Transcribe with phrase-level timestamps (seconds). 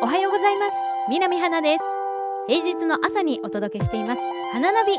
[0.00, 0.76] おはようございます。
[1.08, 1.84] 南花です。
[2.46, 4.22] 平日の朝にお届けしています。
[4.52, 4.92] 花ナビ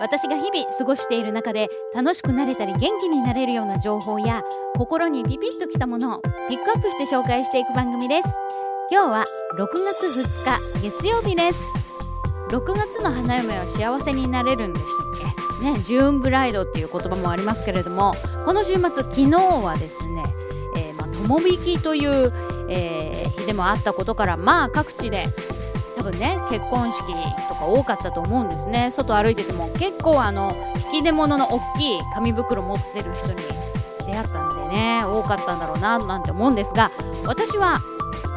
[0.00, 4.42] 私が日々過ごしている中で楽しくなれたり元気になれるような情報や
[4.76, 8.28] 心にピピッときたものをピックアップして紹介していく番組です。
[8.90, 9.24] 今日は
[9.58, 11.60] 6月2日月曜日です。
[12.50, 14.84] 6月の花嫁は幸せになれるんでし
[15.20, 15.32] たっ
[15.62, 15.64] け？
[15.72, 18.14] ねジューンブライドっていう言葉もありますけれども
[18.44, 20.24] この週末昨日はですね、
[20.76, 22.32] えー、まあ、友引きという、
[22.68, 25.26] えー、でもあったことからまあ各地で
[25.96, 27.06] 多分ね結婚式
[27.48, 28.90] とか多かったと思うんですね。
[28.90, 30.52] 外歩いてても結構あの
[30.92, 33.34] 引き出物の大きい紙袋持ってる人に
[34.06, 36.90] 出会ったんでね多かったんだろうななんて思うんですが
[37.24, 37.80] 私は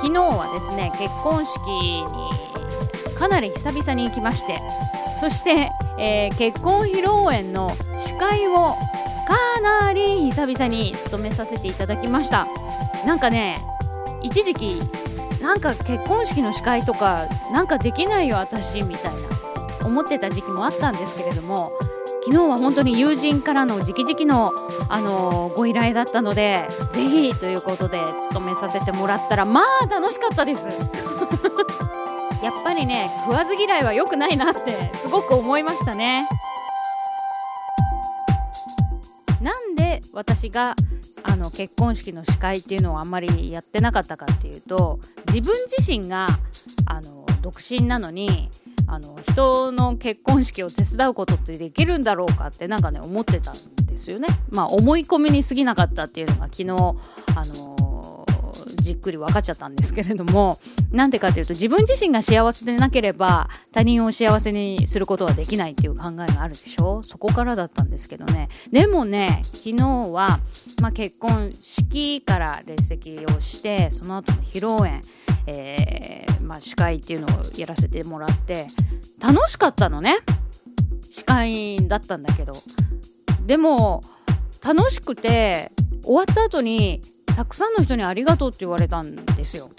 [0.00, 4.58] 昨日はですね結婚式にかなり久々に行きまして
[5.20, 8.76] そして、えー、結婚披露宴の司会を
[9.26, 12.46] かなり久々に務めさせていただきました。
[13.04, 13.58] なんかね
[14.22, 14.80] 一時期
[15.42, 21.72] なんか結婚式の司会とかなんかできないよ私みたいな思ってた時期もあったんですけれども
[22.24, 24.52] 昨日は本当に友人からの直々の、
[24.90, 30.68] あのー、ご依頼だったのでぜひということで務めさせてもらったらまあ楽しかったです。
[32.42, 36.28] やっぱりね食わず嫌いは良くないなってすごく思いましたね
[40.18, 40.74] 私が
[41.22, 46.26] あの結婚式の司会っていうのをあんまりやってなかったかっていうと自分自身が
[46.86, 48.50] あの独身なのに
[48.88, 53.54] あの人の結婚式を手伝うことってできるんだろうかってなんかね思ってたん
[53.86, 54.26] ですよね。
[54.50, 57.67] まあ思い込みに過ぎなかったっていうのが昨日あの
[58.88, 60.58] じっくり分かっちゃったんですけれども
[60.90, 67.02] なんでかというと自分自身が幸せでなければ他人を幸せにすることはできないっていう考えがあるでしょ？
[67.02, 68.48] そこからだったんですけどね。
[68.72, 69.76] でもね昨日
[70.10, 70.40] は、
[70.80, 75.00] まあ、結婚式から列席をしてその後の披露宴
[75.50, 78.66] えー、まあ、司会っていうのをやらせてもらって
[79.20, 80.16] 楽しかったのね。
[81.02, 82.52] 司会だったんだけど。
[83.46, 84.00] でも
[84.64, 85.72] 楽しくて
[86.02, 87.00] 終わった後に
[87.38, 89.70] たくさんの人にありがとうって言われたんですよ。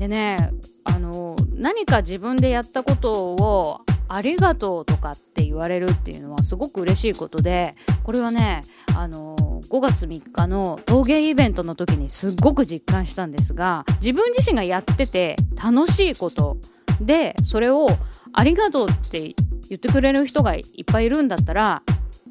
[0.00, 0.50] でね
[0.82, 7.72] あの何か自分でやったことをありがとうとかって言われるっていうのはすごく嬉しいことで
[8.02, 8.62] これはね
[8.96, 9.36] あの
[9.70, 16.56] 5月3日の陶芸イベントの時にすっごく実感したんですが自分自身がやってて楽しいこと
[17.00, 17.86] でそれを
[18.32, 19.36] ありがとうって
[19.68, 21.80] 言ってくれる人がいっぱいいるんだったら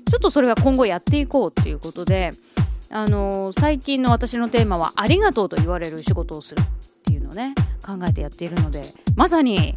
[0.10, 2.32] ちょっとそれは今後やっていこうっていうことで
[2.92, 6.66] あのー、最近の私のテーマはありがとうと言われる仕事をするっ
[7.04, 7.54] ていうのをね
[7.86, 8.82] 考えてやっているので
[9.16, 9.76] まさに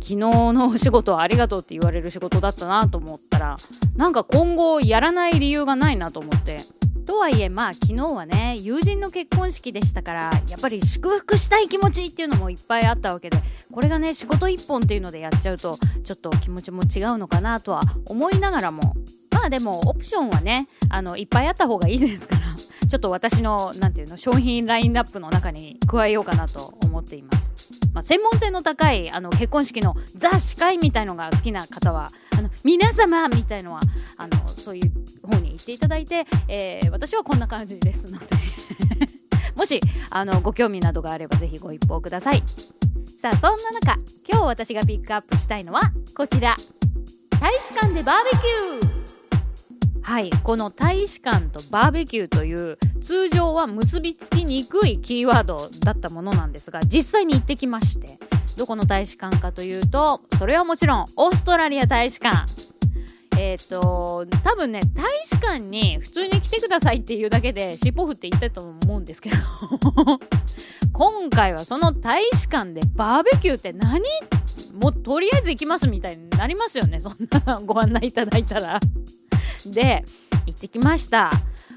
[0.00, 3.56] 昨日のお仕事はありがとうって言われる仕事だったなと思ったら
[3.96, 6.60] なんか今後やらない理由がないなと思って。
[7.04, 13.38] とはいえまあ昨日はね友人の結婚式でしたからやっぱり祝福したい気持ちっていうのもいっぱいあったわけで
[13.72, 18.94] これがね仕事一本っていうのでやっちゃうとちょっと気持ちも違うのかなとは思いながらも。
[19.32, 22.42] まあでもオプションはねあのいっぱいあった方がいいですから
[22.92, 27.54] ちょっと私の何て言うの商品ラインナップの中に加えようかなと思っています。
[27.94, 33.80] まあ、専門性の高いあの結婚式のザ・司会みたいのが好きな方はあの皆様みたいのは
[34.18, 38.12] あのそういう方に言っていただいて、えー、私はこんな感じです。
[38.12, 38.26] ので
[39.56, 42.42] もしあのご興味などがあればぜひご一報ください。
[43.06, 43.98] さあそんな中
[44.28, 45.80] 今日私がピックアップしたいのは
[46.14, 46.56] こちら。
[47.40, 48.91] 大使館でバーベキュー。
[50.12, 50.28] はい。
[50.44, 58.18] この大使館とバーベキューという通常は結びつきにくいキーワードだったものなんですが実際に行ってきまして
[58.58, 62.44] どこの大使館かというとそれはもちろんオーストラリア大使館。
[63.38, 69.36] えっ、ー、と多分ね大使館に普通に来てくださいっていうだけで尻尾振って言ったと思うんですけど。
[70.92, 74.02] 今回はその大使館でバーベキューって何？
[74.74, 77.00] もうとりあえず行きますみたいになりますよね。
[77.00, 77.14] そん
[77.46, 78.78] なご案内いただいたら。
[79.70, 80.04] で
[80.46, 81.30] 行ってきました。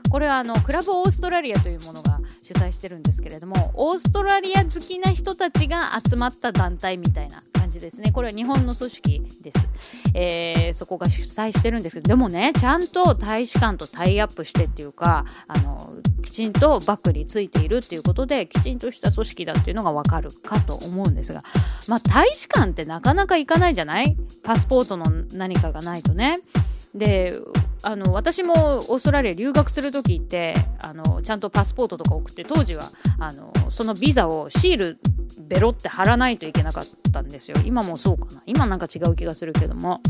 [0.10, 7.42] これはあのクラブオーストラリアというものが主催してるんですけれどもオーストラリア好きな人たちが集まった団体みたいな
[7.76, 8.12] じですね。
[8.12, 9.68] これは日本の組織です、
[10.14, 15.78] えー、そこが主催してるんですけどでもねちゃんと大使館とタイアップしてっていうかあの
[16.24, 21.44] きちんとバックについているっていうことできちんとした組織だっていうのがわかるかと思うんですが
[21.88, 24.16] まあ大使館ってなかなか行かないじゃない？
[24.44, 26.40] パスポートの何かがないとね。
[26.94, 27.34] で
[27.84, 32.90] あの私もオーストラリア留学する時ってあのちゃんとパスポートとか送って当時は
[33.20, 34.98] あのそのビザをシール
[35.48, 37.58] ベロって貼らないといけなかったんですよ。
[37.66, 38.42] 今もそうかな。
[38.46, 40.02] 今なんか違う気がするけども。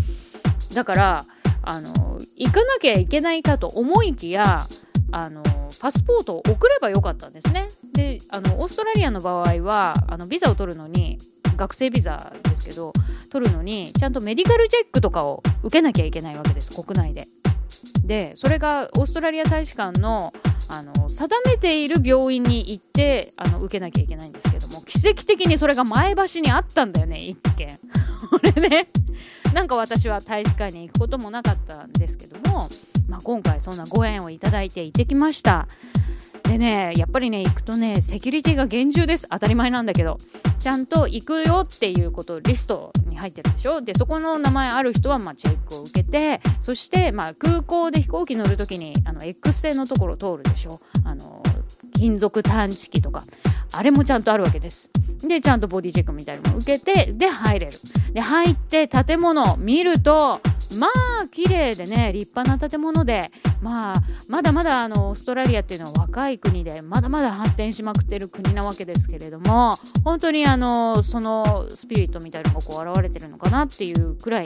[0.74, 1.22] だから
[1.64, 4.68] あの行かなきゃいけないかと思いきや
[5.12, 5.44] あの
[5.80, 7.68] パスポートを送ればよかったんですね。
[7.94, 11.18] であのオーストラリアの場合はあのビザを取るのに
[11.56, 12.94] 学生ビザですけど
[13.32, 16.74] 取るのにちゃんとメディカルチェックとかを受けなきゃいけないわけです。
[16.74, 17.26] 国内で。
[18.04, 20.32] でそれがオーストラリア大使館の
[20.70, 27.70] あの定めている病院に行ってあの受けなきゃいけないんですけども奇跡的にそれが前橋にあったんだよね1件。
[28.30, 28.88] これね
[29.54, 32.68] なんか私は大使館に行くこともなかったんですけども、
[33.08, 35.68] まあ、今回そんなご縁をいただいて行ってきました。
[36.44, 40.18] でねやっぱりね行くとねセキュリティが厳重です当たり前なんだけど
[40.60, 43.82] ちゃんと行くよっていうことリストに入ってるでしょ？
[43.82, 50.80] でそこの名前ある人はまチェックを受けてそしてま空港で飛行機乗る時にあの X 線のところを通るでしょ？
[51.04, 51.42] あの
[51.94, 53.24] 金属探知機とか。
[53.74, 54.90] あれもちゃんとあるわけです。
[55.28, 57.80] でちゃんとボディチェックみたいなのも受けてで入れる。
[58.14, 60.40] で入って建物見ると
[60.74, 63.30] まあ綺麗でね立派な建物で、
[63.62, 74.46] まあ、まだまだあのオーストラリアっていうのは若い国でまだまだ発展しまくってる国なわけですけれども本当にあのそのスピリットみたいなのがこう現れてるのかなっていうくらい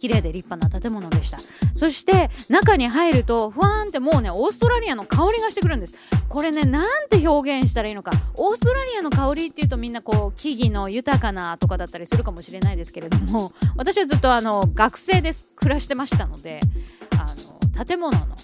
[0.00, 1.38] 綺麗で立派な建物でした。
[1.74, 5.96] そして中に入るとふわーんってもうねオーストラリアの香りがしてくるんです。
[6.32, 8.10] これねなんて表現したらいいのか。
[8.38, 16.60] オーストラリアの香りっていうとみんなこう木々の豊かなとかだったりするかもしれないですけれども私はずっとあの学生で暮らしてましたので
[17.18, 17.26] あ
[17.76, 18.34] の建物の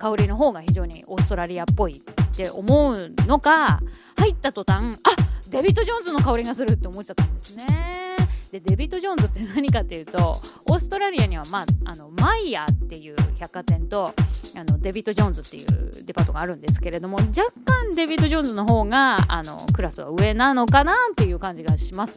[0.00, 3.80] 香りの方が非常にオーストラリアっぽいって思うのか
[4.16, 5.10] 入った途端あ
[5.50, 8.16] デビッド・ジョーンズの香りがするって思っちゃったんですね。
[8.50, 14.12] でデビッド・ジョーンズって何かっていうとオーストラリアには、まあ、あのマイヤーっていう百貨店と
[14.58, 22.16] あのデビッド・ジョーンズっていうデパートがあるんですけれども若干デビッド・ジョーンズの方があのクラスは上なのかなっていう感じがします。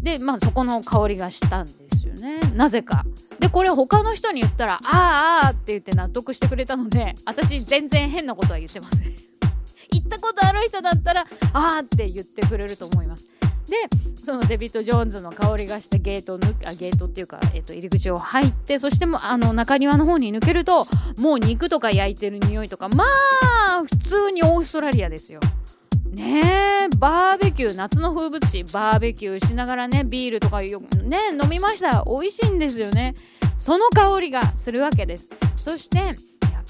[0.00, 2.40] でまあそこの香りがしたんですよね。
[2.54, 3.04] なぜか。
[3.40, 9.12] でこれ他の人に言ったら「ああああ」って言って納得してくれたので私全然変なことは言ってません。
[9.92, 13.31] 行ったことある人だったら「ああ」って言ってくれると思います。
[13.68, 13.76] で
[14.16, 20.86] そのデビッド・ジョーンズの香りがしたゲート抜あゲートっていうか、えー、と入り口を入ってそしてもあの中庭の方に抜けると
[21.18, 25.40] もう肉とか焼いてる匂いとかまあ普通にオーストラリアですよ。
[26.10, 26.42] ね
[26.84, 32.04] えバーベキュー夏の風物詩バーベキューしながらねビールとかよね飲みました。
[32.06, 33.14] 美味しいんですよね。
[33.56, 35.30] その香りがするわけです。
[35.56, 36.14] そしてやっ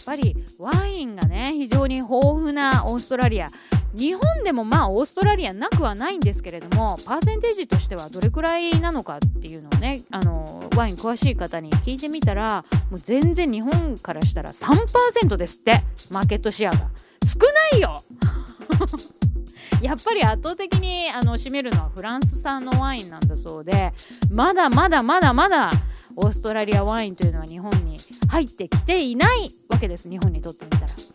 [0.04, 3.46] ぱりワインがね非常に豊富なオーストラリア。
[3.94, 16.88] 日本でもまあオーストラリアなくはないんですけれどもパーセンテージとしてはどれくらいなのかっていうのをねあのワイン詳しい方に聞いてみたらもう全然日本からしたら3%ですってマーケットシェアが
[17.24, 17.38] 少
[17.72, 17.96] ないよ
[19.82, 23.92] やっぱり圧倒的にあの占めるのはフランス産のワインなんだそうで
[24.30, 25.70] まだまだまだまだ
[26.16, 27.98] オーストラリアワインというのは日本に
[28.28, 31.11] 入ってきていないわけです日本にとってみたら。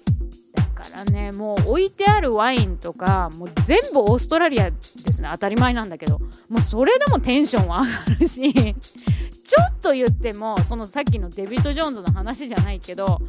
[0.97, 4.77] からねもう置いてあるワインとかもう全部オーストラリアで
[5.13, 5.29] すね。
[5.31, 6.19] 当たり前なんだけど。
[6.49, 13.21] もうそれでもテンションは上がるし ちょっと言ってもそのさっきのデビッド・ジョーンズの話じゃないけどそんな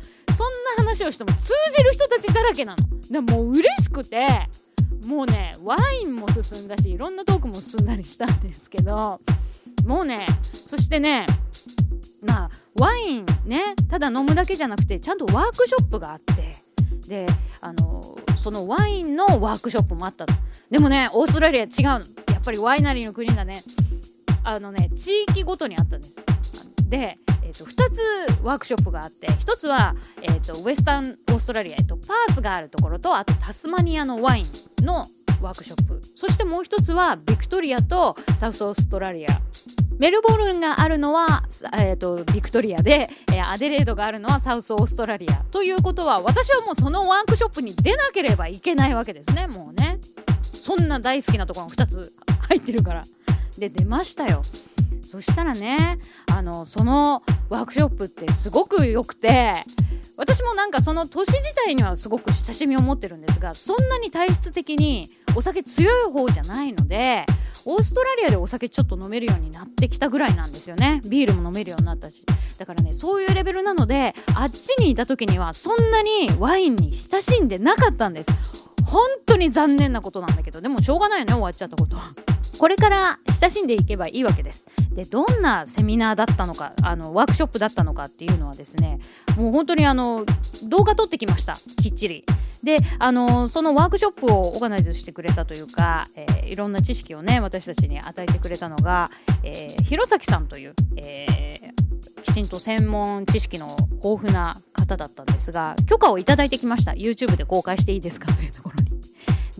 [0.79, 3.01] 話をしても通じる人たちだらけなの。
[3.11, 4.49] でもう嬉しくて
[5.07, 9.21] もうねワインも進んだしいろんなトークも進んだりしたんですけど
[9.85, 11.27] もうねそしてね
[12.23, 16.53] まあワインねただ飲むだけじゃなくてちゃんとワークショップがあって
[17.09, 17.27] で
[17.61, 18.03] あの
[18.37, 20.27] そのワインのワークショップもあった
[20.71, 21.91] でもねオーストラリア違うの。
[21.91, 23.63] やっぱりワイナリーの国がね。
[24.45, 26.17] あのね地域ごとにあったんです。
[26.85, 28.01] で、えーと、2つ
[28.43, 35.05] ワークショップがあって1つは、えーと、ウェスタンオーストラリア、えーと、パースがあるところとあとタスマニアのワインの
[35.43, 36.01] ワークショップ。
[36.03, 39.39] そしてもう1つはビクトリアとサウスオーストラリア
[39.99, 41.43] メルボルンがあるのは、
[41.75, 49.99] えーと、ビクトリアで、えー、アデレードがあるのはサウスオーストラリアということは私はもうそのワークショップに出なければいけないわけですねもうね。
[50.43, 52.13] そんな大好きなところが2つ
[52.49, 53.03] 入ってるから。
[53.59, 54.43] で出ましたよ。
[55.03, 55.99] そしたらね
[56.31, 59.53] あのそのワークショップってすごく良くて
[60.19, 67.25] 私もなんかその年自体にはすごく親しみを持ってるんですがそんなに体質的にお酒強い方じゃないので
[67.71, 71.03] オーストラリアでお酒ちょっと飲めるようになってきたぐらいなんですよね。
[71.11, 72.25] ビールも飲めるようになったし。
[72.59, 78.31] だからねそういうレベルなのであっちにいた時にはそんなにワインに親しんでなかったんです。
[78.87, 80.63] 本当に残念なことなんだけど。
[80.63, 81.97] でもしょうがないよね終わっちゃったこと。
[81.97, 82.05] は
[82.59, 84.67] これから親しんでいけばいいわけです。
[84.99, 88.99] でどんなセミナーだったのかあのワークショップだったのかっていうのはですね
[89.37, 90.27] もう本当にあの
[90.65, 91.55] 動画撮ってきました。
[91.81, 92.25] きっちり。
[92.65, 99.09] であのそのワークショップをオーガナイズしてくれたというか、えー、いろんな知識をね私たちに与えてくれたのが、
[99.45, 106.91] えー、弘前さんという、えー、きちんと専門知識の豊富な方だったんですが許可をいただいてきました。
[106.91, 109.01] YouTube で公開していいですかというところに。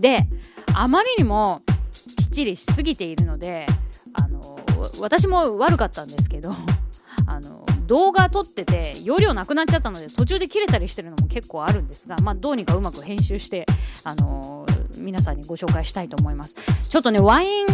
[0.01, 0.27] で
[0.75, 1.63] あまりにも
[2.17, 3.67] きっちりしすぎているので
[5.01, 6.55] 私も悪かったんですけど
[7.27, 13.65] あの動画撮ってて容量なくなっちゃったので途中で切れたりしてるのも結構あるんですが、まあ、どうにかうまく編集して、
[14.05, 14.67] あの、
[14.99, 16.55] 皆さんにご紹介したいと思います。
[16.89, 17.67] ちょっとねワイン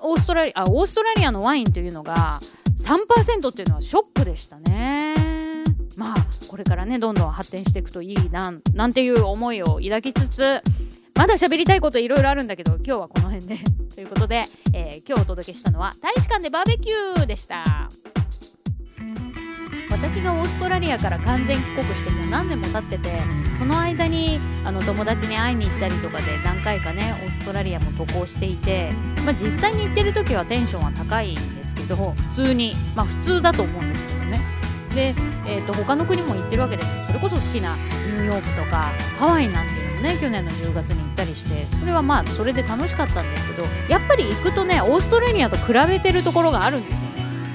[0.00, 2.40] オーストラリアオーストラリアのワインというのが
[2.78, 5.14] 3%っていうのはショックでしたね。
[5.96, 6.16] まあ
[6.48, 10.62] これからねどんどん発展していくといいななんていう思いを抱きつつ
[11.16, 13.58] まだ喋りたいこといろいろあるんだけど今日はこの辺で。
[13.96, 14.44] ということで、
[14.74, 17.88] えー、今日お届けしたのは大使館でバーベキューでした。
[19.90, 23.10] 私がオーストラリアから完全帰国してもう何年も経ってて
[23.58, 28.90] その間にあの友達に会いに行ったりとかで何回かねオーストラリアも渡航していて、
[29.24, 34.40] まあ、実際に行ってる時はテンションは高いんですけど普通にまあ普通だと思うんですけどね。
[34.94, 35.14] で、
[35.46, 37.06] えーと、他の国も行ってるわけです。
[37.06, 47.06] それこそ好きなニューヨークとかハワイなんてもね去年の10月に行ったりしてそれはまあそれで楽しかったんですけどやっぱり行くとねオーストラリアと比べてるところがあるんですよね。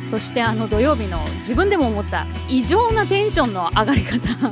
[0.10, 4.28] そしてあの土曜日の自分でも思った異常なテンションの上がり方。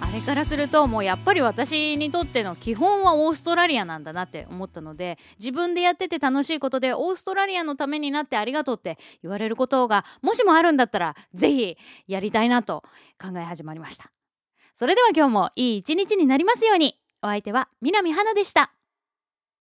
[0.00, 11.76] あれからするともうやっぱり私にとっての基本はオーストラリアなんだなって思ったので自分でやってて楽しいことでオーストラリアのためになってありがとうって言われることがもしもあるんだったらぜひ
[12.06, 12.82] やりたいなと
[13.20, 14.10] 考え始まりました。
[14.74, 16.98] それでは今日もいい一日になりますように。
[17.22, 18.72] お相手は南花でした。